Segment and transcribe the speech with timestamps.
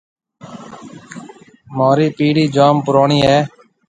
[1.75, 3.37] مهورِي پيڙهيَ جوم پُروڻِي هيَ۔